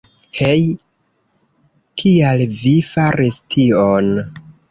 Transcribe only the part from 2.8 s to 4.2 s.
faris tion?